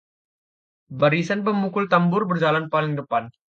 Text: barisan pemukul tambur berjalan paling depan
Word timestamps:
barisan 0.99 1.39
pemukul 1.45 1.85
tambur 1.93 2.21
berjalan 2.29 2.65
paling 2.73 2.93
depan 2.99 3.23